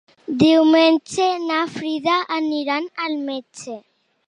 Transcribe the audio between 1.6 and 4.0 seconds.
Frida anirà al metge.